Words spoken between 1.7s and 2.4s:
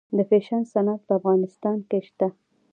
کې شته؟